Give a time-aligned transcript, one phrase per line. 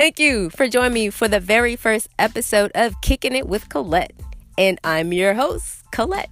[0.00, 4.14] Thank you for joining me for the very first episode of Kicking It with Colette.
[4.56, 6.30] And I'm your host, Colette.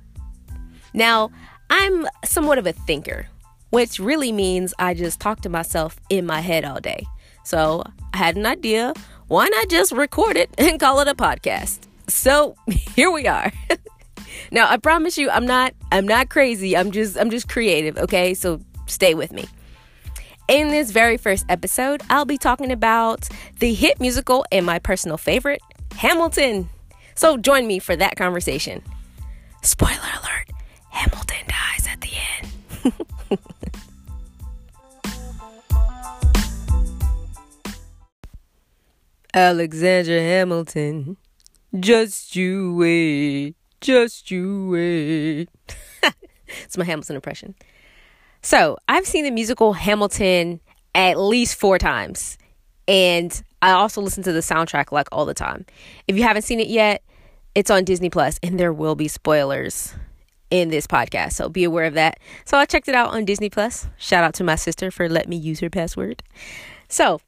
[0.95, 1.31] Now,
[1.69, 3.29] I'm somewhat of a thinker,
[3.69, 7.05] which really means I just talk to myself in my head all day.
[7.45, 7.85] So
[8.15, 8.95] I had an idea.
[9.27, 11.81] Why not just record it and call it a podcast?
[12.07, 13.53] So here we are.
[14.51, 16.75] now I promise you I'm not I'm not crazy.
[16.75, 18.33] I'm just I'm just creative, okay?
[18.33, 19.45] So stay with me.
[20.49, 25.19] In this very first episode, I'll be talking about the hit musical and my personal
[25.19, 25.61] favorite,
[25.97, 26.71] Hamilton.
[27.15, 28.83] So join me for that conversation.
[29.61, 30.49] Spoiler alert
[30.89, 32.09] Hamilton dies at the
[33.29, 33.39] end.
[39.35, 41.19] Alexander Hamilton,
[41.79, 45.51] just you wait, just you wait.
[46.65, 47.55] it's my Hamilton impression.
[48.43, 50.61] So, I've seen the musical Hamilton
[50.95, 52.39] at least four times.
[52.87, 55.67] And I also listen to the soundtrack like all the time.
[56.07, 57.03] If you haven't seen it yet,
[57.55, 59.95] it's on Disney Plus, and there will be spoilers
[60.51, 61.33] in this podcast.
[61.33, 62.19] So be aware of that.
[62.45, 63.89] So I checked it out on Disney Plus.
[63.99, 66.23] Shout out to my sister for letting me use her password.
[66.89, 67.21] So,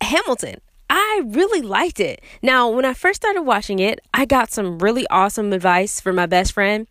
[0.00, 0.60] Hamilton.
[0.90, 2.22] I really liked it.
[2.40, 6.24] Now, when I first started watching it, I got some really awesome advice from my
[6.24, 6.86] best friend,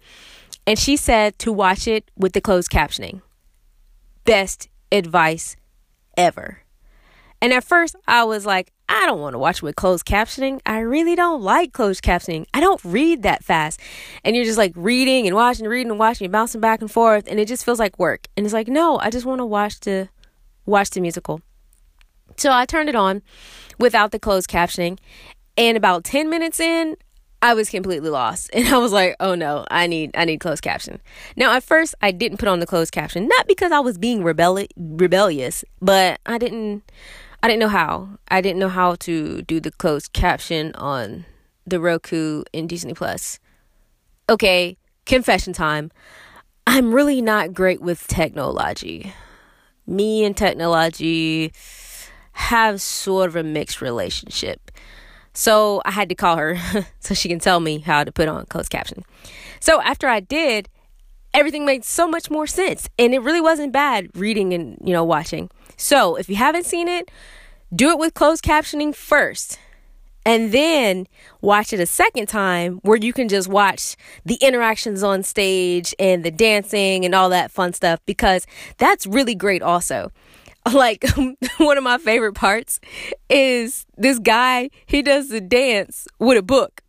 [0.67, 3.21] and she said to watch it with the closed captioning.
[4.25, 5.55] Best advice
[6.17, 6.59] ever.
[7.41, 10.59] And at first, I was like, I don't want to watch with closed captioning.
[10.65, 12.45] I really don't like closed captioning.
[12.53, 13.79] I don't read that fast.
[14.23, 17.25] And you're just like reading and watching, reading and watching, and bouncing back and forth,
[17.27, 18.27] and it just feels like work.
[18.35, 20.09] And it's like, no, I just want to watch the
[20.65, 21.41] watch the musical.
[22.37, 23.21] So I turned it on
[23.79, 24.99] without the closed captioning,
[25.55, 26.97] and about 10 minutes in,
[27.41, 28.49] I was completely lost.
[28.57, 30.99] And I was like, oh no, I need I need closed caption.
[31.35, 34.23] Now at first I didn't put on the closed caption, not because I was being
[34.23, 36.83] rebelli- rebellious, but I didn't
[37.43, 38.09] I didn't know how.
[38.29, 41.25] I didn't know how to do the closed caption on
[41.65, 43.39] the Roku and Disney Plus.
[44.29, 45.91] Okay, confession time.
[46.65, 49.13] I'm really not great with technology.
[49.85, 51.53] Me and technology
[52.33, 54.71] have sort of a mixed relationship.
[55.37, 56.57] So I had to call her
[56.99, 59.03] so she can tell me how to put on closed caption.
[59.59, 60.67] So after I did,
[61.31, 65.03] everything made so much more sense and it really wasn't bad reading and, you know,
[65.03, 65.51] watching.
[65.77, 67.11] So if you haven't seen it,
[67.73, 69.59] do it with closed captioning first
[70.25, 71.05] and then
[71.39, 76.25] watch it a second time where you can just watch the interactions on stage and
[76.25, 78.47] the dancing and all that fun stuff because
[78.79, 80.11] that's really great also
[80.73, 81.05] like
[81.57, 82.79] one of my favorite parts
[83.29, 86.81] is this guy he does the dance with a book.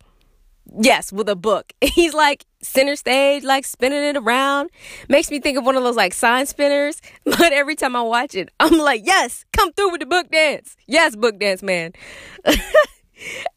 [0.79, 1.73] Yes with a book.
[1.81, 4.69] He's like center stage like spinning it around.
[5.07, 7.01] Makes me think of one of those like sign spinners.
[7.25, 10.75] But every time i watch it i'm like yes come through with the book dance.
[10.87, 11.93] Yes book dance man.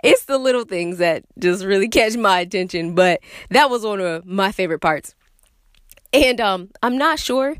[0.02, 4.26] It's the little things that just really catch my attention but that was one of
[4.26, 5.14] my favorite parts.
[6.12, 7.56] And um i'm not sure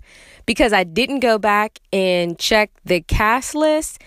[0.47, 4.01] because I didn't go back and check the cast list,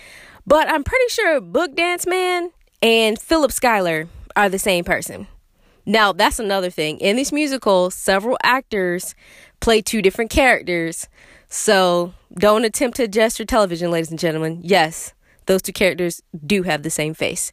[0.46, 2.51] but I'm pretty sure Book Dance Man
[2.81, 5.28] and Philip Schuyler are the same person.
[5.85, 6.97] Now, that's another thing.
[7.00, 9.13] In this musical, several actors
[9.59, 11.07] play two different characters.
[11.47, 14.62] So don't attempt to adjust your television, ladies and gentlemen.
[14.63, 15.13] Yes,
[15.46, 17.52] those two characters do have the same face.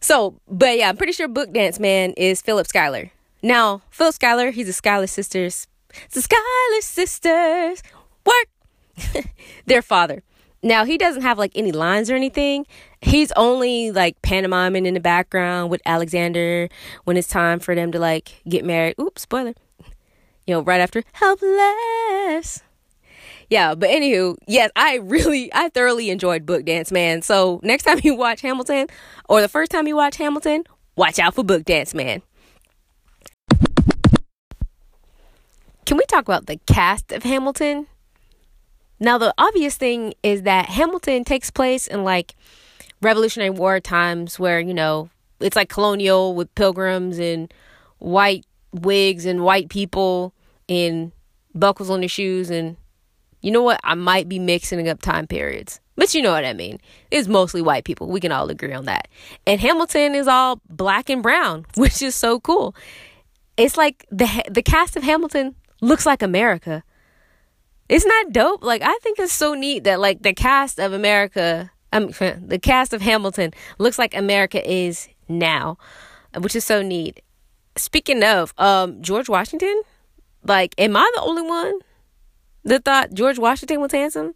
[0.00, 3.12] So, but yeah, I'm pretty sure Book Dance Man is Philip Schuyler.
[3.42, 5.68] Now, Philip Schuyler, he's a Schuyler sisters.
[6.04, 7.82] It's the Schuyler sisters
[8.24, 9.24] work
[9.66, 10.22] their father.
[10.62, 12.66] Now he doesn't have like any lines or anything.
[13.00, 16.68] He's only like pantomiming in the background with Alexander
[17.04, 18.94] when it's time for them to like get married.
[19.00, 19.54] Oops, spoiler.
[20.44, 22.64] You know, right after helpless.
[23.48, 27.22] Yeah, but anywho, yes, I really, I thoroughly enjoyed Book Dance, man.
[27.22, 28.88] So next time you watch Hamilton,
[29.28, 30.64] or the first time you watch Hamilton,
[30.96, 32.22] watch out for Book Dance, man.
[35.84, 37.86] Can we talk about the cast of Hamilton?
[39.02, 42.36] Now, the obvious thing is that Hamilton takes place in like
[43.00, 45.10] Revolutionary War times where, you know,
[45.40, 47.52] it's like colonial with pilgrims and
[47.98, 50.32] white wigs and white people
[50.68, 51.10] and
[51.52, 52.48] buckles on their shoes.
[52.48, 52.76] And
[53.40, 53.80] you know what?
[53.82, 56.78] I might be mixing up time periods, but you know what I mean.
[57.10, 58.06] It's mostly white people.
[58.06, 59.08] We can all agree on that.
[59.48, 62.72] And Hamilton is all black and brown, which is so cool.
[63.56, 66.84] It's like the the cast of Hamilton looks like America
[67.92, 68.64] isn't that dope?
[68.64, 72.08] Like I think it's so neat that like the cast of America, um,
[72.46, 75.76] the cast of Hamilton looks like America is now,
[76.38, 77.22] which is so neat.
[77.76, 79.82] Speaking of, um, George Washington,
[80.44, 81.80] like, am I the only one
[82.64, 84.34] that thought George Washington was handsome?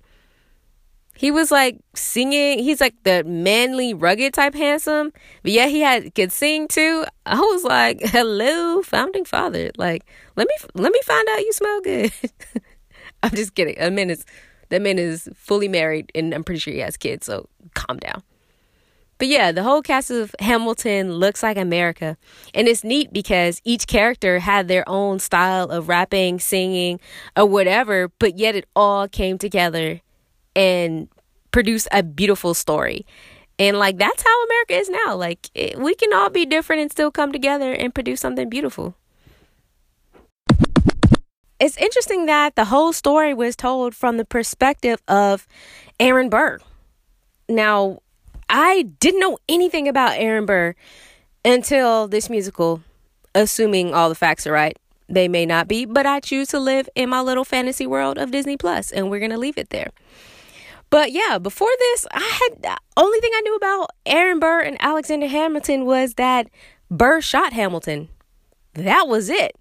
[1.16, 2.58] He was like singing.
[2.58, 5.14] He's like the manly, rugged type handsome.
[5.42, 7.06] But yeah, he had could sing too.
[7.24, 9.70] I was like, "Hello, founding father.
[9.78, 10.04] Like,
[10.36, 12.12] let me let me find out you smell good."
[13.22, 13.76] I'm just kidding.
[13.78, 14.24] That man is
[14.68, 17.26] that man is fully married, and I'm pretty sure he has kids.
[17.26, 18.22] So calm down.
[19.18, 22.18] But yeah, the whole cast of Hamilton looks like America.
[22.52, 27.00] And it's neat because each character had their own style of rapping, singing,
[27.34, 30.02] or whatever, but yet it all came together
[30.54, 31.08] and
[31.50, 33.06] produced a beautiful story.
[33.58, 35.16] And like that's how America is now.
[35.16, 38.94] Like it, we can all be different and still come together and produce something beautiful.
[41.58, 45.46] It's interesting that the whole story was told from the perspective of
[45.98, 46.58] Aaron Burr.
[47.48, 48.00] Now,
[48.50, 50.74] I didn't know anything about Aaron Burr
[51.44, 52.82] until this musical,
[53.34, 54.76] assuming all the facts are right.
[55.08, 58.32] They may not be, but I choose to live in my little fantasy world of
[58.32, 59.90] Disney Plus, and we're gonna leave it there.
[60.90, 65.26] But yeah, before this, I had only thing I knew about Aaron Burr and Alexander
[65.26, 66.48] Hamilton was that
[66.90, 68.08] Burr shot Hamilton.
[68.74, 69.56] That was it.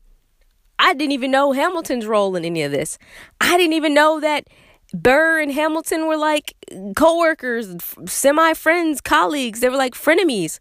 [0.80, 2.98] I didn't even know Hamilton's role in any of this.
[3.40, 4.48] I didn't even know that
[4.94, 6.56] Burr and Hamilton were like
[6.96, 7.76] co-workers,
[8.06, 9.60] semi-friends, colleagues.
[9.60, 10.60] They were like frenemies.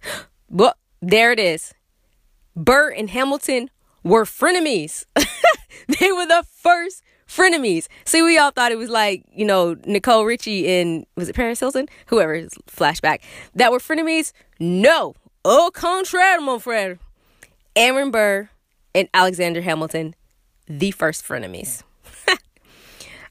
[0.50, 1.74] But there it is.
[2.56, 3.70] Burr and Hamilton
[4.02, 5.04] were frenemies.
[5.98, 7.88] they were the first frenemies.
[8.04, 11.60] See, we all thought it was like, you know, Nicole Richie and was it Paris
[11.60, 11.88] Hilton?
[12.06, 13.20] Whoever, flashback.
[13.54, 14.32] That were frenemies.
[14.60, 15.14] No.
[15.44, 16.98] Au contraire, mon frère.
[17.76, 18.48] Aaron Burr
[18.94, 20.14] and Alexander Hamilton,
[20.66, 21.82] the first frenemies.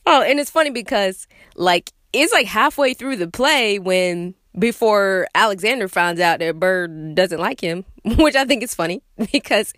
[0.06, 5.88] Oh, and it's funny because like it's like halfway through the play when before Alexander
[5.88, 9.02] finds out that Burr doesn't like him, which I think is funny
[9.32, 9.74] because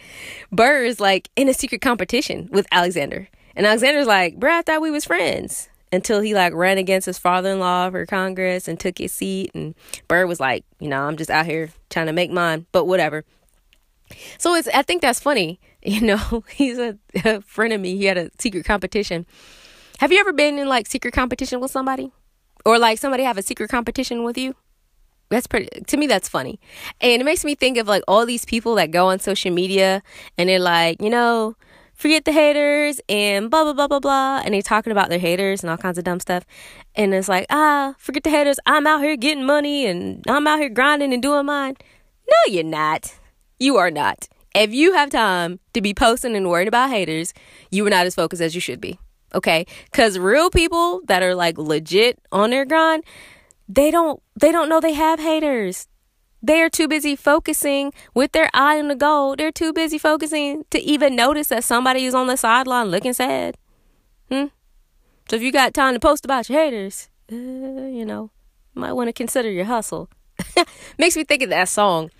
[0.51, 3.27] Burr is like in a secret competition with Alexander.
[3.55, 5.69] And Alexander's like, bro, I thought we was friends.
[5.91, 9.51] Until he like ran against his father-in-law for Congress and took his seat.
[9.53, 9.75] And
[10.09, 13.23] Burr was like, you know, I'm just out here trying to make mine, but whatever.
[14.37, 15.59] So it's, I think that's funny.
[15.85, 17.95] You know, he's a, a friend of me.
[17.95, 19.27] He had a secret competition
[19.99, 22.11] have you ever been in like secret competition with somebody?
[22.65, 24.55] Or like somebody have a secret competition with you?
[25.29, 26.59] That's pretty to me that's funny.
[27.01, 30.03] And it makes me think of like all these people that go on social media
[30.37, 31.55] and they're like, you know,
[31.93, 35.63] forget the haters and blah blah blah blah blah and they're talking about their haters
[35.63, 36.45] and all kinds of dumb stuff
[36.93, 40.59] and it's like ah forget the haters i'm out here getting money and i'm out
[40.59, 41.77] here grinding and doing mine
[42.27, 43.15] no you're not
[43.59, 44.27] you are not.
[44.53, 47.33] If you have time to be posting and worrying about haters
[47.71, 48.99] you are not as focused as you should be
[49.33, 49.65] okay?
[49.91, 53.03] Because real people that are like legit on their grind
[53.67, 55.87] they don't they don't know they have haters.
[56.41, 59.35] They are too busy focusing with their eye on the goal.
[59.35, 63.57] They're too busy focusing to even notice that somebody is on the sideline looking sad.
[64.29, 64.45] Hmm?
[65.27, 68.29] So if you got time to post about your haters uh, you know
[68.75, 70.09] might want to consider your hustle.
[70.97, 72.11] Makes me think of that song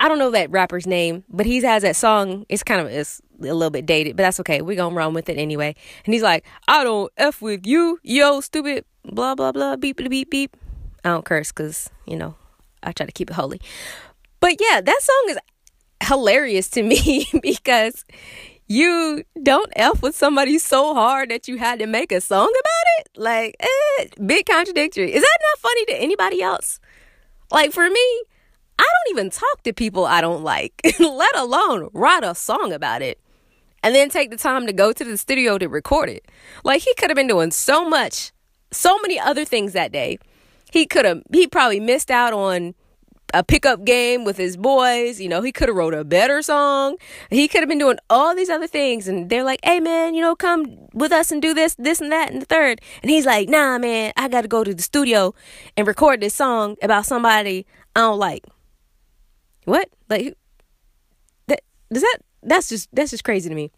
[0.00, 2.46] I don't know that rapper's name, but he has that song.
[2.48, 4.62] It's kind of it's a little bit dated, but that's okay.
[4.62, 5.74] We're gonna run with it anyway.
[6.04, 10.30] And he's like, I don't F with you, yo, stupid, blah blah blah, beep beep
[10.30, 10.56] beep.
[11.04, 12.34] I don't curse because, you know,
[12.82, 13.60] I try to keep it holy.
[14.40, 15.38] But yeah, that song is
[16.06, 18.04] hilarious to me because
[18.68, 22.98] you don't F with somebody so hard that you had to make a song about
[22.98, 23.08] it.
[23.16, 25.12] Like, eh, big contradictory.
[25.12, 26.78] Is that not funny to anybody else?
[27.50, 28.22] Like for me,
[29.18, 33.18] even talk to people I don't like, let alone write a song about it
[33.82, 36.26] and then take the time to go to the studio to record it.
[36.62, 38.30] Like he could have been doing so much,
[38.70, 40.18] so many other things that day.
[40.70, 42.74] He could have, he probably missed out on
[43.34, 45.20] a pickup game with his boys.
[45.20, 46.96] You know, he could have wrote a better song.
[47.28, 49.08] He could have been doing all these other things.
[49.08, 52.12] And they're like, hey, man, you know, come with us and do this, this, and
[52.12, 52.80] that, and the third.
[53.02, 55.34] And he's like, nah, man, I got to go to the studio
[55.76, 58.44] and record this song about somebody I don't like.
[59.68, 59.90] What?
[60.08, 60.34] Like
[61.48, 61.60] that
[61.92, 63.70] does that that's just that's just crazy to me.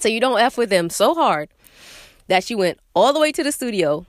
[0.00, 1.50] So you don't F with them so hard
[2.28, 4.06] that she went all the way to the studio,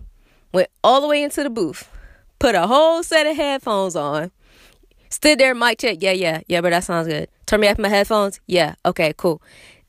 [0.53, 1.89] went all the way into the booth,
[2.39, 4.31] put a whole set of headphones on,
[5.09, 7.27] stood there, mic check, yeah, yeah, yeah, but that sounds good.
[7.45, 9.41] Turn me off my headphones, yeah, okay, cool.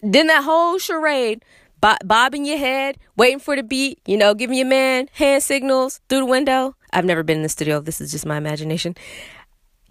[0.03, 1.45] Then that whole charade,
[1.81, 6.21] bobbing your head, waiting for the beat, you know, giving your man hand signals through
[6.21, 6.75] the window.
[6.93, 7.81] I've never been in the studio.
[7.81, 8.97] This is just my imagination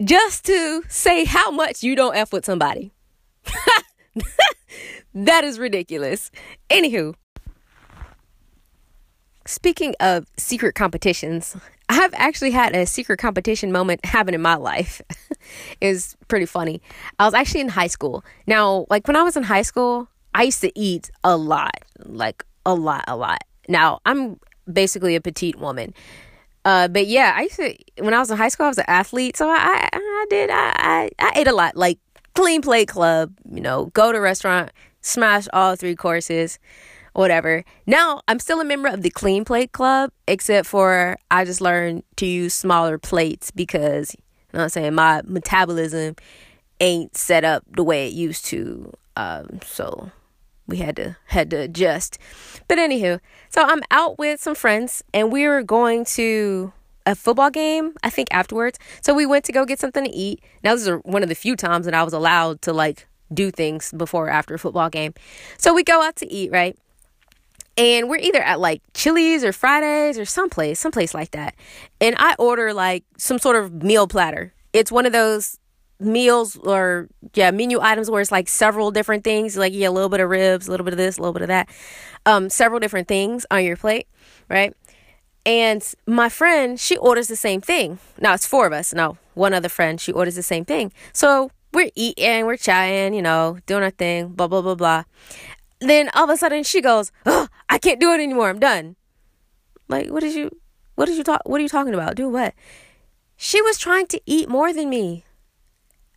[0.04, 2.92] just to say how much you don't F with somebody.
[5.14, 6.30] that is ridiculous.
[6.70, 7.14] Anywho,
[9.46, 11.56] speaking of secret competitions,
[11.88, 15.02] I've actually had a secret competition moment happen in my life.
[15.80, 16.80] it was pretty funny.
[17.18, 18.24] I was actually in high school.
[18.46, 22.44] Now, like when I was in high school, I used to eat a lot, like
[22.64, 23.42] a lot, a lot.
[23.68, 24.38] Now, I'm
[24.72, 25.92] basically a petite woman.
[26.64, 28.84] Uh, but yeah, I used to when I was in high school, I was an
[28.86, 31.98] athlete, so I I, did I, I I ate a lot, like
[32.34, 36.58] clean plate club, you know, go to restaurant, smash all three courses,
[37.14, 37.64] whatever.
[37.86, 42.04] Now I'm still a member of the clean plate club, except for I just learned
[42.16, 44.20] to use smaller plates because you
[44.54, 46.14] know what I'm saying my metabolism
[46.80, 48.92] ain't set up the way it used to.
[49.16, 50.10] Um, so
[50.72, 52.18] we had to had to adjust.
[52.66, 56.72] But anywho, so I'm out with some friends and we were going to
[57.04, 58.78] a football game, I think afterwards.
[59.02, 60.42] So we went to go get something to eat.
[60.64, 63.50] Now this is one of the few times that I was allowed to like do
[63.50, 65.12] things before or after a football game.
[65.58, 66.74] So we go out to eat, right?
[67.76, 71.54] And we're either at like Chili's or Fridays or someplace, someplace like that.
[72.00, 74.54] And I order like some sort of meal platter.
[74.72, 75.58] It's one of those
[76.02, 80.08] meals or yeah menu items where it's like several different things like yeah a little
[80.08, 81.68] bit of ribs a little bit of this a little bit of that
[82.26, 84.06] um several different things on your plate
[84.48, 84.76] right?
[85.44, 87.98] And my friend she orders the same thing.
[88.20, 88.94] Now it's four of us.
[88.94, 90.92] No one other friend she orders the same thing.
[91.12, 95.04] So we're eating we're chatting you know doing our thing blah blah blah blah.
[95.80, 98.50] Then all of a sudden she goes oh, i can't do it anymore.
[98.50, 98.94] I'm done.
[99.88, 100.50] Like what did you
[100.94, 102.14] what did you talk what are you talking about?
[102.14, 102.54] Do what?
[103.36, 105.24] She was trying to eat more than me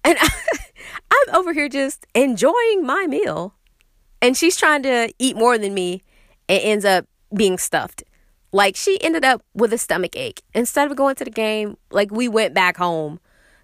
[0.06, 0.30] and I,
[1.12, 3.54] I'm over here just enjoying my meal.
[4.22, 6.02] And she's trying to eat more than me
[6.48, 8.04] and ends up being stuffed.
[8.52, 10.42] Like she ended up with a stomach ache.
[10.54, 13.20] Instead of going to the game, like we went back home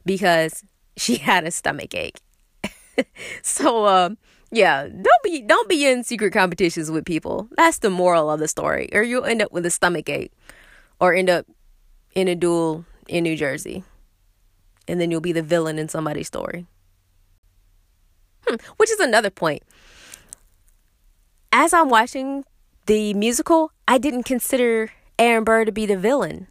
[0.06, 0.64] because
[0.98, 2.20] she had a stomach ache.
[3.42, 4.18] so um
[4.54, 7.48] yeah, don't be don't be in secret competitions with people.
[7.56, 8.90] That's the moral of the story.
[8.92, 10.34] Or you'll end up with a stomach ache
[11.00, 11.46] or end up
[12.14, 13.86] in a duel in New Jersey
[14.92, 16.66] and then you'll be the villain in somebody's story.
[18.46, 19.64] Hmm, which is another point.
[21.54, 22.44] As I'm watching
[22.86, 26.48] the musical, I didn't consider Aaron Burr to be the villain.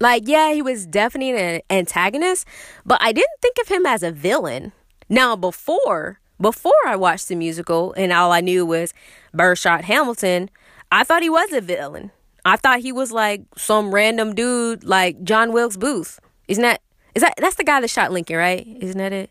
[0.00, 2.46] Like, yeah, he was definitely an antagonist,
[2.86, 4.72] but I didn't think of him as a villain.
[5.08, 8.92] Now, before before I watched the musical and all I knew was
[9.32, 10.50] Burr shot Hamilton,
[10.90, 12.10] I thought he was a villain.
[12.44, 16.18] I thought he was like some random dude like John Wilkes Booth.
[16.48, 16.80] Isn't that
[17.14, 18.66] is that that's the guy that shot Lincoln, right?
[18.80, 19.30] Isn't that it?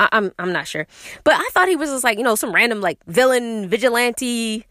[0.00, 0.86] I, am I'm, I'm not sure,
[1.24, 4.66] but I thought he was just like you know some random like villain vigilante,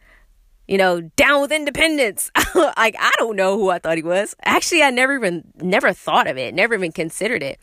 [0.67, 2.31] you know, down with independence.
[2.55, 4.35] like I don't know who I thought he was.
[4.43, 7.59] Actually, I never even never thought of it, never even considered it.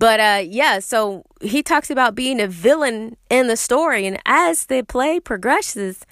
[0.00, 4.64] But uh, yeah, so he talks about being a villain in the story, and as
[4.66, 6.06] the play progresses,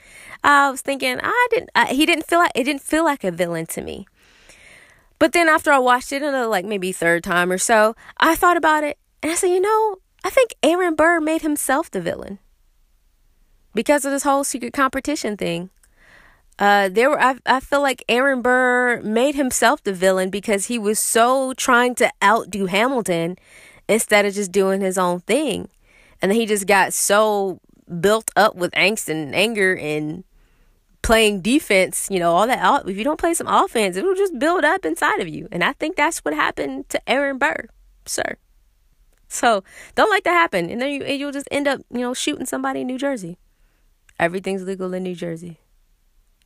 [0.45, 1.71] I was thinking I didn't.
[1.75, 4.07] Uh, he didn't feel like it didn't feel like a villain to me.
[5.19, 8.57] But then after I watched it another like maybe third time or so, I thought
[8.57, 12.39] about it and I said, you know, I think Aaron Burr made himself the villain
[13.75, 15.71] because of this whole secret competition thing.
[16.59, 20.79] Uh, there were I, I feel like Aaron Burr made himself the villain because he
[20.79, 23.37] was so trying to outdo Hamilton
[23.89, 25.69] instead of just doing his own thing,
[26.21, 27.61] and then he just got so
[28.01, 30.25] built up with angst and anger and
[31.03, 32.89] playing defense, you know, all that.
[32.89, 35.49] If you don't play some offense, it'll just build up inside of you.
[35.53, 37.69] And I think that's what happened to Aaron Burr,
[38.07, 38.37] sir.
[39.29, 39.63] So
[39.95, 42.81] don't let that happen, and then you you'll just end up, you know, shooting somebody
[42.81, 43.37] in New Jersey.
[44.19, 45.59] Everything's legal in New Jersey.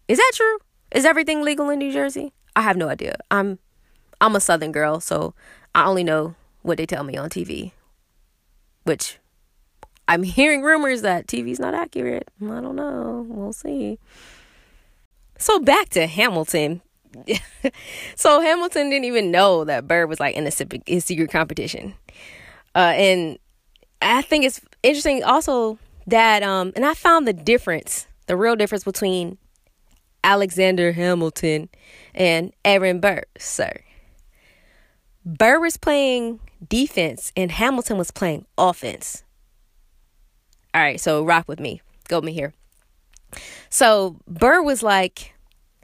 [0.08, 0.58] Is that true?
[0.90, 2.32] Is everything legal in New Jersey?
[2.54, 3.16] I have no idea.
[3.30, 3.58] I'm
[4.20, 5.34] I'm a Southern girl, so
[5.74, 7.72] I only know what they tell me on TV.
[8.84, 9.18] Which
[10.08, 12.28] I'm hearing rumors that TV's not accurate.
[12.42, 13.26] I don't know.
[13.28, 13.98] We'll see.
[15.42, 16.82] So back to Hamilton.
[18.14, 21.94] so Hamilton didn't even know that Burr was like in a secret competition.
[22.76, 23.38] Uh, and
[24.00, 28.84] I think it's interesting also that um and I found the difference, the real difference
[28.84, 29.36] between
[30.22, 31.68] Alexander Hamilton
[32.14, 33.72] and Aaron Burr, sir.
[35.26, 39.24] Burr was playing defense and Hamilton was playing offense.
[40.72, 41.82] All right, so rock with me.
[42.06, 42.54] Go with me here.
[43.70, 45.34] So Burr was like,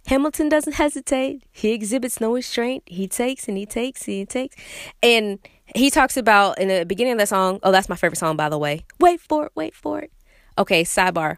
[0.07, 1.43] Hamilton doesn't hesitate.
[1.52, 2.83] He exhibits no restraint.
[2.87, 4.57] He takes and he takes and he takes.
[5.02, 5.38] And
[5.75, 8.49] he talks about in the beginning of the song, oh, that's my favorite song, by
[8.49, 8.87] the way.
[8.99, 10.11] Wait for it, wait for it.
[10.57, 11.37] Okay, sidebar.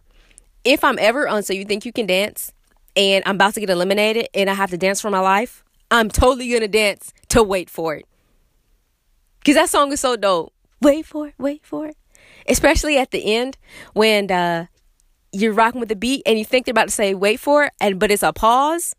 [0.64, 2.52] If I'm ever on So You Think You Can Dance
[2.94, 6.08] and I'm about to get eliminated and I have to dance for my life, I'm
[6.08, 8.06] totally gonna dance to Wait for It.
[9.40, 10.52] Because that song is so dope.
[10.80, 11.96] Wait for it, wait for it.
[12.48, 13.58] Especially at the end
[13.94, 14.66] when uh,
[15.32, 17.72] you're rocking with the beat and you think they're about to say wait for it
[17.80, 18.94] and but it's a pause.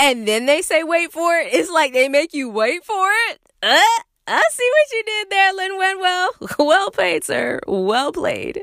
[0.00, 1.52] And then they say wait for it.
[1.52, 3.40] It's like they make you wait for it.
[3.62, 3.82] Uh,
[4.30, 7.60] i see what you did there lin-manuel well played sir.
[7.66, 8.62] Well played.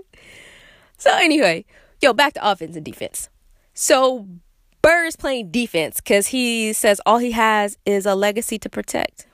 [0.97, 1.65] So anyway
[2.01, 3.29] yo back to offense and defense.
[3.73, 4.27] So
[4.81, 9.25] Burr is playing defense because he says all he has is a legacy to protect.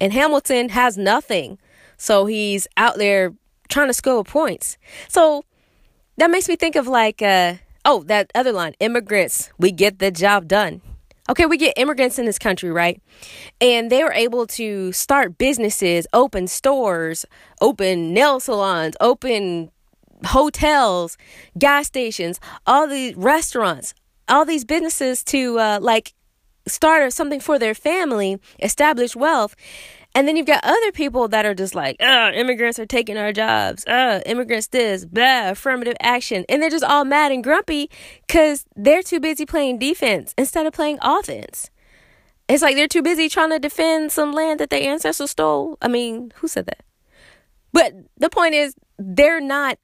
[0.00, 1.58] And Hamilton has nothing.
[1.96, 3.34] So he's out there
[3.68, 4.78] trying to score points.
[5.08, 5.44] So
[6.20, 10.10] that makes me think of like, uh, oh, that other line immigrants, we get the
[10.10, 10.82] job done.
[11.30, 13.00] Okay, we get immigrants in this country, right?
[13.60, 17.24] And they were able to start businesses, open stores,
[17.60, 19.70] open nail salons, open
[20.26, 21.16] hotels,
[21.56, 23.94] gas stations, all these restaurants,
[24.28, 26.12] all these businesses to uh, like
[26.66, 29.56] start something for their family, establish wealth.
[30.14, 33.32] And then you've got other people that are just like, uh, immigrants are taking our
[33.32, 33.86] jobs.
[33.86, 36.44] Uh, immigrants this, blah, affirmative action.
[36.48, 37.90] And they're just all mad and grumpy
[38.26, 41.70] because they're too busy playing defense instead of playing offense.
[42.48, 45.78] It's like they're too busy trying to defend some land that their ancestors stole.
[45.80, 46.82] I mean, who said that?
[47.72, 49.78] But the point is, they're not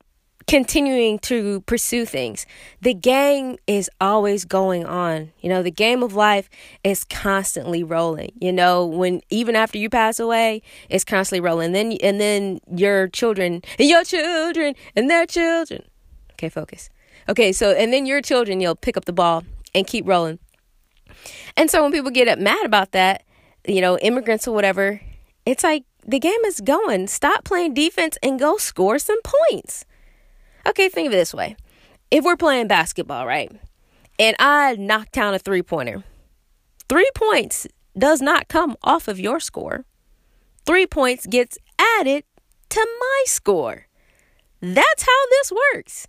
[0.47, 2.47] continuing to pursue things.
[2.81, 5.33] The game is always going on.
[5.41, 6.49] You know, the game of life
[6.85, 8.33] is constantly rolling.
[8.41, 11.73] You know, when even after you pass away, it's constantly rolling.
[11.73, 15.85] Then and then your children and your children and their children.
[16.33, 16.91] Okay, focus.
[17.29, 20.39] Okay, so and then your children, you'll pick up the ball and keep rolling.
[21.57, 23.25] And so when people get mad about that,
[23.67, 25.01] you know, immigrants or whatever,
[25.45, 27.09] it's like the game is going.
[27.09, 29.85] Stop playing defense and go score some points.
[30.67, 31.57] Okay, think of it this way.
[32.11, 33.51] If we're playing basketball, right?
[34.19, 36.03] And I knock down a three pointer,
[36.89, 39.85] three points does not come off of your score.
[40.65, 42.25] Three points gets added
[42.71, 43.87] to my score.
[44.61, 46.09] That's how this works.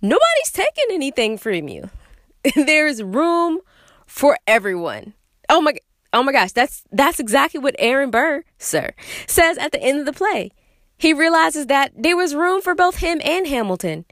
[0.00, 1.90] Nobody's taking anything from you.
[2.54, 3.60] There's room
[4.06, 5.14] for everyone.
[5.48, 5.74] Oh my
[6.12, 8.90] oh my gosh, that's that's exactly what Aaron Burr, sir,
[9.26, 10.52] says at the end of the play
[10.98, 14.04] he realizes that there was room for both him and Hamilton.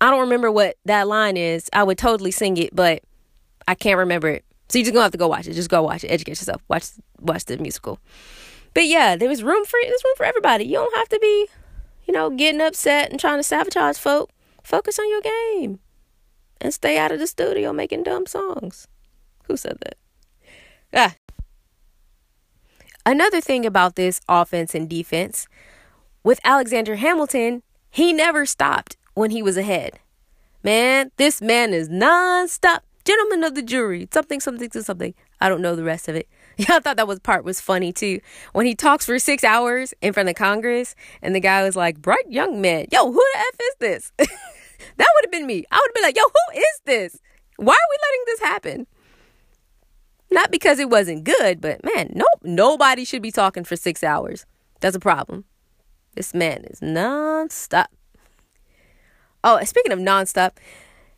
[0.00, 1.70] I don't remember what that line is.
[1.72, 3.02] I would totally sing it, but
[3.68, 4.44] I can't remember it.
[4.68, 5.54] So you're just gonna have to go watch it.
[5.54, 6.08] Just go watch it.
[6.08, 6.62] Educate yourself.
[6.68, 6.88] Watch
[7.20, 7.98] watch the musical.
[8.74, 10.64] But yeah, there was room for there's room for everybody.
[10.64, 11.48] You don't have to be,
[12.06, 14.30] you know, getting upset and trying to sabotage folk.
[14.62, 15.78] Focus on your game.
[16.60, 18.88] And stay out of the studio making dumb songs.
[19.44, 19.96] Who said that?
[20.94, 21.14] Ah.
[23.06, 25.46] Another thing about this offense and defense
[26.24, 30.00] with Alexander Hamilton, he never stopped when he was ahead.
[30.64, 32.80] Man, this man is nonstop.
[33.04, 35.14] Gentlemen of the jury, something, something, something.
[35.38, 36.26] I don't know the rest of it.
[36.56, 38.20] Yeah, I thought that was part was funny too.
[38.52, 42.00] When he talks for six hours in front of Congress, and the guy was like,
[42.00, 44.28] "Bright young man, yo, who the f is this?" that
[44.98, 45.64] would have been me.
[45.72, 47.20] I would have been like, "Yo, who is this?
[47.56, 48.86] Why are we letting this happen?"
[50.30, 54.46] Not because it wasn't good, but man, nope, nobody should be talking for six hours.
[54.78, 55.44] That's a problem.
[56.14, 57.86] This man is nonstop.
[59.42, 60.52] Oh, speaking of nonstop,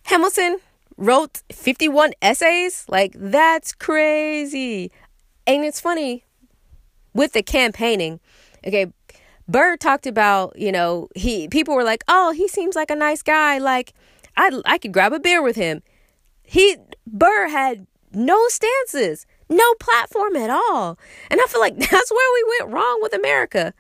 [0.05, 0.59] Hamilton
[0.97, 2.85] wrote 51 essays.
[2.89, 4.91] Like, that's crazy.
[5.47, 6.25] And it's funny
[7.15, 8.21] with the campaigning.
[8.67, 8.87] Okay,
[9.49, 13.23] Burr talked about, you know, he people were like, "Oh, he seems like a nice
[13.23, 13.59] guy.
[13.59, 13.93] Like,
[14.37, 15.83] I I could grab a beer with him."
[16.43, 20.99] He Burr had no stances, no platform at all.
[21.31, 23.73] And I feel like that's where we went wrong with America.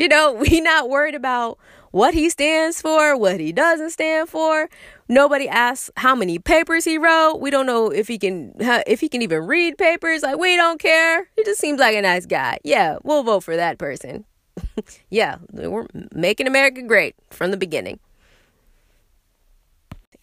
[0.00, 1.58] You know, we not worried about
[1.90, 4.70] what he stands for, what he doesn't stand for.
[5.08, 7.36] Nobody asks how many papers he wrote.
[7.40, 10.22] We don't know if he can if he can even read papers.
[10.22, 11.28] Like we don't care.
[11.36, 12.58] He just seems like a nice guy.
[12.64, 14.24] Yeah, we'll vote for that person.
[15.10, 18.00] yeah, we're making America great from the beginning.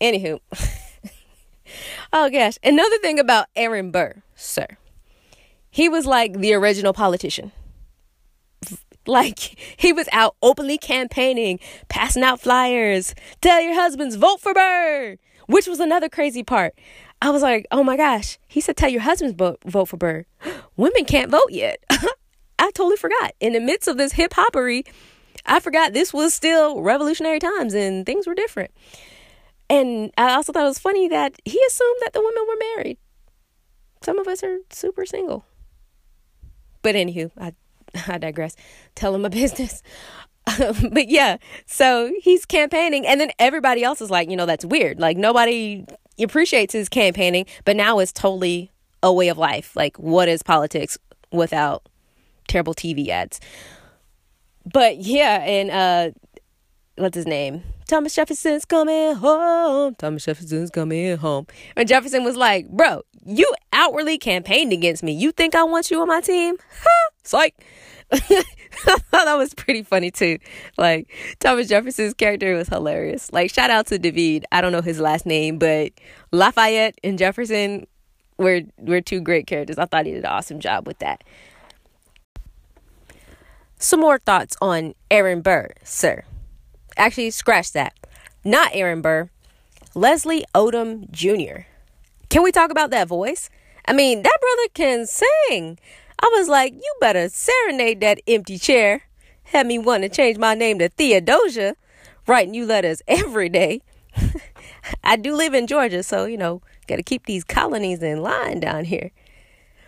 [0.02, 0.40] Anywho.
[2.13, 4.78] oh gosh, another thing about Aaron Burr, sir.
[5.70, 7.52] He was like the original politician.
[9.08, 13.15] Like he was out openly campaigning, passing out flyers.
[13.41, 15.17] Tell your husbands, vote for Burr.
[15.48, 16.78] Which was another crazy part.
[17.22, 18.38] I was like, oh my gosh.
[18.48, 20.26] He said, tell your husbands vote, for Burr.
[20.76, 21.84] Women can't vote yet.
[22.60, 23.34] I totally forgot.
[23.39, 24.84] In the midst of this hip hoppery,
[25.46, 28.72] I forgot this was still revolutionary times and things were different.
[29.70, 32.98] And I also thought it was funny that he assumed that the women were married.
[34.04, 35.46] Some of us are super single.
[36.82, 37.54] But anywho, I
[38.08, 38.56] I digress.
[38.95, 39.82] Tell him my business.
[40.91, 45.00] but yeah, so he's campaigning, and then everybody else is like, you know, that's weird.
[45.00, 45.86] Like nobody
[46.19, 48.71] appreciates his campaigning, but now it's totally
[49.04, 49.76] a way of life.
[49.76, 50.97] Like, what is politics
[51.32, 51.88] without
[52.47, 53.39] terrible TV ads?
[54.65, 56.12] But yeah, and uh,
[56.97, 57.63] what's his name?
[57.88, 59.95] Thomas Jefferson's coming home.
[59.95, 61.47] Thomas Jefferson's coming home.
[61.76, 65.13] And Jefferson was like, bro, you outwardly campaigned against me.
[65.13, 66.56] You think I want you on my team?
[67.28, 67.54] Psych.
[69.12, 70.38] That was pretty funny too.
[70.78, 73.34] Like Thomas Jefferson's character was hilarious.
[73.34, 74.46] Like shout out to David.
[74.52, 75.92] I don't know his last name, but
[76.32, 77.88] Lafayette and Jefferson
[78.38, 79.78] were were two great characters.
[79.78, 81.24] I thought he did an awesome job with that.
[83.80, 86.24] Some more thoughts on Aaron Burr, sir.
[86.96, 87.94] Actually, scratch that.
[88.44, 89.30] Not Aaron Burr.
[89.94, 91.62] Leslie Odom Jr.
[92.30, 93.50] Can we talk about that voice?
[93.86, 95.80] I mean, that brother can sing.
[96.19, 99.03] I was like, you better serenade that empty chair.
[99.43, 101.75] Had me want to change my name to Theodosia,
[102.27, 103.82] writing you letters every day.
[105.03, 108.60] I do live in Georgia, so, you know, got to keep these colonies in line
[108.60, 109.12] down here.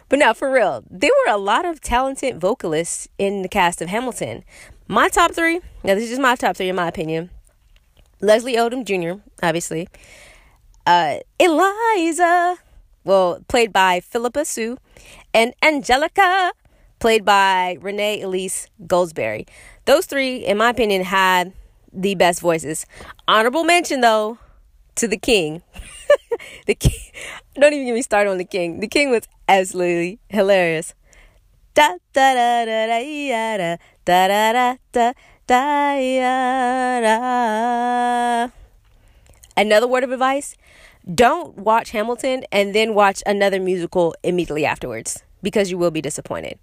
[0.07, 3.89] But now, for real, there were a lot of talented vocalists in the cast of
[3.89, 4.43] Hamilton.
[4.87, 7.29] My top three, now this is just my top three in my opinion.
[8.21, 9.87] Leslie Odom Jr., obviously.
[10.85, 12.57] Uh, Eliza,
[13.03, 14.77] well, played by Philippa Soo,
[15.33, 16.51] and Angelica,
[16.99, 19.47] played by Renee Elise Goldsberry.
[19.85, 21.53] Those three, in my opinion, had
[21.93, 22.85] the best voices.
[23.27, 24.37] Honorable mention, though,
[24.95, 25.63] to the King.
[26.67, 26.99] the King.
[27.55, 28.79] Don't even get me started on the King.
[28.79, 30.93] The King was absolutely hilarious.
[31.73, 35.13] Da da da da da da da da da
[35.47, 38.51] da da.
[39.55, 40.55] Another word of advice:
[41.13, 46.59] don't watch Hamilton and then watch another musical immediately afterwards because you will be disappointed.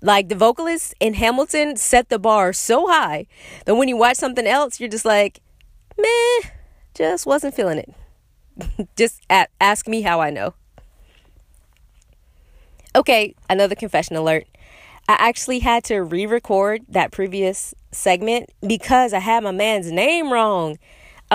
[0.00, 3.26] Like the vocalists in Hamilton set the bar so high
[3.64, 5.40] that when you watch something else, you're just like,
[5.98, 6.50] meh,
[6.94, 8.88] just wasn't feeling it.
[8.96, 10.54] just at, ask me how I know.
[12.96, 14.46] Okay, another confession alert.
[15.08, 20.32] I actually had to re record that previous segment because I had my man's name
[20.32, 20.78] wrong.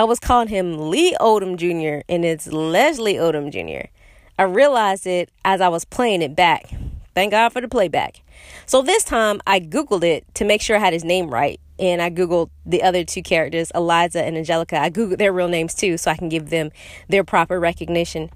[0.00, 3.90] I was calling him Lee Odom Jr., and it's Leslie Odom Jr.
[4.38, 6.70] I realized it as I was playing it back.
[7.14, 8.22] Thank God for the playback.
[8.64, 11.60] So this time I Googled it to make sure I had his name right.
[11.78, 14.80] And I Googled the other two characters, Eliza and Angelica.
[14.80, 16.70] I Googled their real names too, so I can give them
[17.10, 18.30] their proper recognition.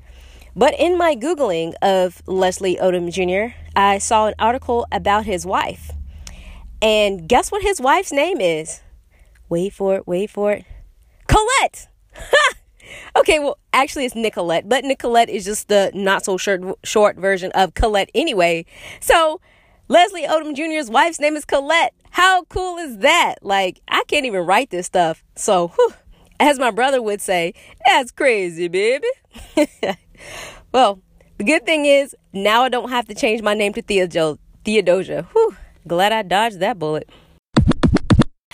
[0.54, 5.92] But in my Googling of Leslie Odom Jr., I saw an article about his wife.
[6.82, 8.82] And guess what his wife's name is?
[9.48, 10.66] Wait for it, wait for it.
[11.26, 11.88] Colette!
[13.16, 17.50] okay, well, actually, it's Nicolette, but Nicolette is just the not so short, short version
[17.54, 18.64] of Colette anyway.
[19.00, 19.40] So,
[19.88, 21.94] Leslie Odom Jr.'s wife's name is Colette.
[22.10, 23.36] How cool is that?
[23.42, 25.24] Like, I can't even write this stuff.
[25.36, 25.94] So, whew,
[26.40, 29.08] as my brother would say, that's crazy, baby.
[30.72, 31.00] well,
[31.38, 35.26] the good thing is now I don't have to change my name to Theodo- Theodosia.
[35.32, 35.56] Whew,
[35.86, 37.08] glad I dodged that bullet.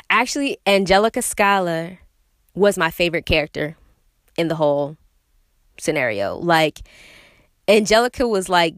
[0.09, 2.00] Actually, Angelica Schuyler
[2.54, 3.76] was my favorite character
[4.36, 4.96] in the whole
[5.78, 6.36] scenario.
[6.36, 6.80] Like
[7.68, 8.74] Angelica was like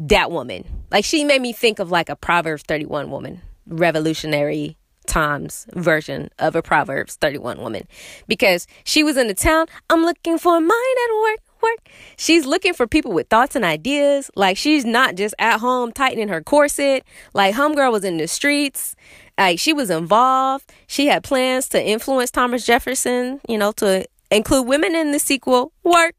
[0.00, 0.64] that woman.
[0.90, 6.54] Like she made me think of like a Proverbs 31 woman, revolutionary times version of
[6.54, 7.86] a Proverbs 31 woman
[8.28, 9.66] because she was in the town.
[9.90, 11.38] I'm looking for mine at work.
[11.62, 11.88] Work.
[12.16, 14.32] She's looking for people with thoughts and ideas.
[14.34, 17.04] Like she's not just at home tightening her corset.
[17.34, 18.96] Like homegirl was in the streets.
[19.42, 20.72] Like she was involved.
[20.86, 25.72] She had plans to influence Thomas Jefferson, you know, to include women in the sequel.
[25.82, 26.14] Work.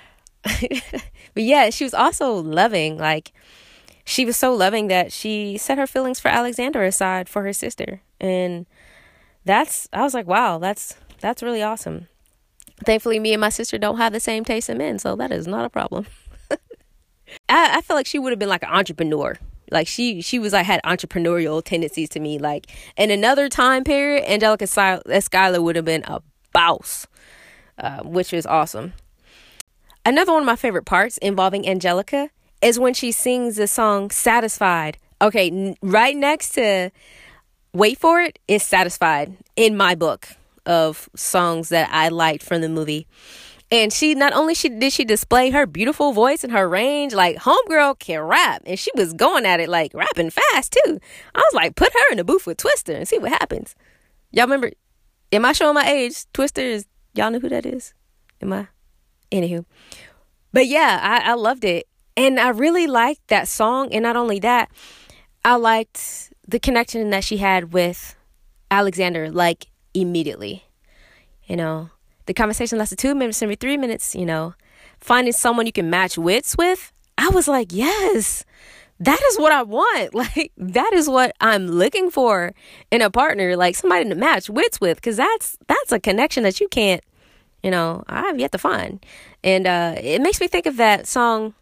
[0.42, 2.98] but yeah, she was also loving.
[2.98, 3.32] Like
[4.04, 8.00] she was so loving that she set her feelings for Alexander aside for her sister.
[8.20, 8.66] And
[9.44, 12.08] that's I was like, wow, that's that's really awesome.
[12.84, 15.46] Thankfully me and my sister don't have the same taste in men, so that is
[15.46, 16.06] not a problem.
[17.48, 19.38] I, I feel like she would have been like an entrepreneur
[19.70, 24.24] like she she was like had entrepreneurial tendencies to me like in another time period
[24.28, 26.20] angelica schuyler would have been a
[26.52, 27.06] boss
[27.78, 28.94] uh, which is awesome.
[30.04, 32.30] Another one of my favorite parts involving angelica
[32.62, 34.98] is when she sings the song satisfied.
[35.20, 36.90] Okay n- right next to
[37.72, 40.28] wait for it is satisfied in my book
[40.64, 43.06] of songs that i liked from the movie
[43.70, 47.36] and she not only she did she display her beautiful voice and her range, like
[47.38, 51.00] homegirl can rap, and she was going at it like rapping fast too.
[51.34, 53.74] I was like, put her in the booth with Twista and see what happens.
[54.30, 54.70] Y'all remember?
[55.32, 56.24] Am I showing my age?
[56.32, 57.92] Twista is y'all know who that is?
[58.40, 58.68] Am I?
[59.32, 59.64] Anywho,
[60.52, 63.92] but yeah, I, I loved it, and I really liked that song.
[63.92, 64.70] And not only that,
[65.44, 68.14] I liked the connection that she had with
[68.70, 70.64] Alexander, like immediately.
[71.44, 71.90] You know,
[72.26, 74.54] the conversation lasted two minutes, maybe three minutes, you know,
[75.00, 76.92] finding someone you can match wits with.
[77.18, 78.44] I was like, yes,
[79.00, 80.14] that is what I want.
[80.14, 82.52] Like, that is what I'm looking for
[82.90, 86.60] in a partner, like somebody to match wits with, because that's that's a connection that
[86.60, 87.02] you can't,
[87.62, 89.04] you know, I've yet to find.
[89.42, 91.54] And uh, it makes me think of that song,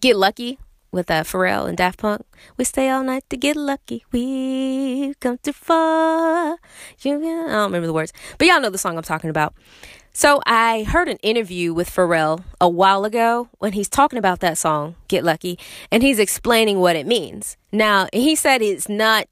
[0.00, 0.58] Get Lucky
[0.92, 2.24] with uh, Pharrell and Daft Punk.
[2.56, 4.04] We stay all night to get lucky.
[4.12, 6.52] We've come too far.
[6.52, 9.54] I don't remember the words, but y'all know the song I'm talking about.
[10.14, 14.58] So I heard an interview with Pharrell a while ago when he's talking about that
[14.58, 15.58] song, Get Lucky,
[15.90, 17.56] and he's explaining what it means.
[17.72, 19.26] Now, he said it's not,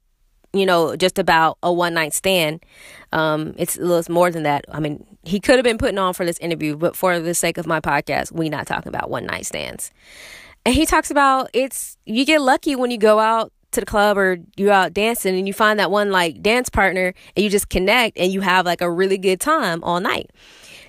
[0.53, 2.65] you know, just about a one night stand.
[3.13, 4.65] Um, it's, it's more than that.
[4.71, 7.59] I mean, he could have been putting on for this interview, but for the sake
[7.59, 9.91] of my podcast, we not talking about one night stands.
[10.65, 14.17] And he talks about it's you get lucky when you go out to the club
[14.17, 17.69] or you're out dancing and you find that one like dance partner and you just
[17.69, 20.29] connect and you have like a really good time all night.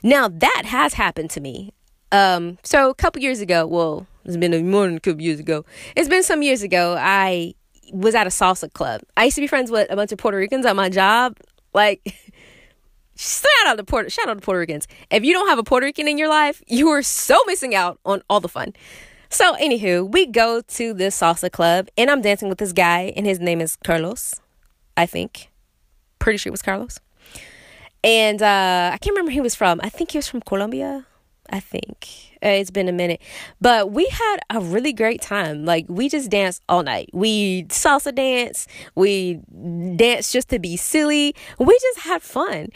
[0.02, 1.72] Now that has happened to me.
[2.10, 5.64] Um, so a couple years ago, well, it's been more than a couple years ago.
[5.96, 6.96] It's been some years ago.
[6.98, 7.54] I
[7.92, 9.02] was at a salsa club.
[9.16, 11.38] I used to be friends with a bunch of Puerto Ricans at my job.
[11.72, 12.02] Like,
[13.16, 14.86] shout out to Puerto, shout out to Puerto Ricans.
[15.10, 17.98] If you don't have a Puerto Rican in your life, you are so missing out
[18.04, 18.74] on all the fun.
[19.32, 23.24] So, anywho, we go to this salsa club, and I'm dancing with this guy, and
[23.24, 24.34] his name is Carlos.
[24.94, 25.48] I think,
[26.18, 27.00] pretty sure it was Carlos.
[28.04, 29.80] And uh, I can't remember who he was from.
[29.82, 31.06] I think he was from Colombia.
[31.48, 33.22] I think uh, it's been a minute,
[33.58, 35.64] but we had a really great time.
[35.64, 37.08] Like we just danced all night.
[37.14, 38.66] We salsa dance.
[38.94, 39.40] We
[39.96, 41.34] danced just to be silly.
[41.58, 42.68] We just had fun.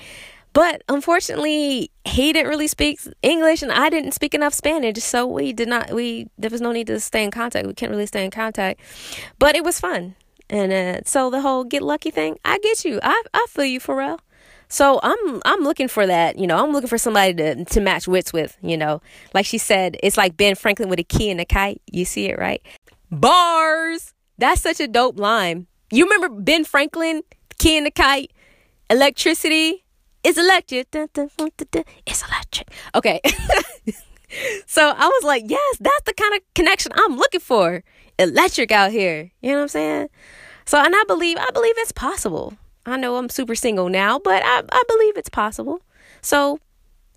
[0.56, 5.52] But unfortunately, he didn't really speak English, and I didn't speak enough Spanish, so we
[5.52, 5.92] did not.
[5.92, 7.66] We there was no need to stay in contact.
[7.66, 8.80] We can't really stay in contact,
[9.38, 10.14] but it was fun.
[10.48, 12.98] And uh, so the whole get lucky thing, I get you.
[13.02, 14.18] I I feel you, Pharrell.
[14.68, 18.08] So I'm I'm looking for that, you know, I'm looking for somebody to to match
[18.08, 19.02] wits with, you know.
[19.34, 21.82] Like she said, it's like Ben Franklin with a key and a kite.
[21.92, 22.62] You see it, right?
[23.10, 24.14] Bars.
[24.38, 25.66] That's such a dope line.
[25.92, 27.24] You remember Ben Franklin,
[27.58, 28.32] key and the kite,
[28.88, 29.82] electricity
[30.26, 30.88] is electric.
[30.92, 32.68] It's electric.
[32.94, 33.20] Okay.
[34.66, 37.84] so I was like, yes, that's the kind of connection I'm looking for.
[38.18, 39.30] Electric out here.
[39.40, 40.08] You know what I'm saying?
[40.64, 42.54] So and I believe I believe it's possible.
[42.86, 45.80] I know I'm super single now, but I, I believe it's possible.
[46.22, 46.60] So,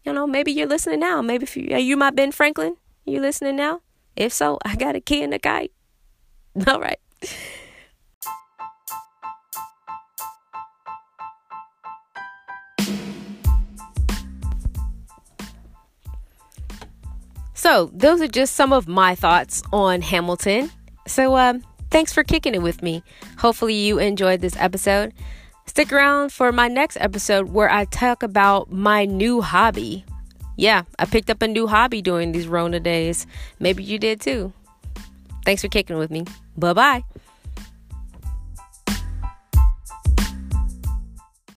[0.03, 1.21] you know, maybe you're listening now.
[1.21, 2.75] Maybe if you, are you my Ben Franklin?
[3.05, 3.81] You listening now?
[4.15, 5.71] If so, I got a key and a kite.
[6.67, 6.99] All right.
[17.59, 20.71] So, those are just some of my thoughts on Hamilton.
[21.07, 23.03] So, um, thanks for kicking it with me.
[23.37, 25.11] Hopefully, you enjoyed this episode.
[25.65, 30.05] Stick around for my next episode where I talk about my new hobby.
[30.55, 33.27] Yeah, I picked up a new hobby during these Rona days.
[33.59, 34.53] Maybe you did too.
[35.43, 36.23] Thanks for kicking with me.
[36.55, 37.03] Bye bye.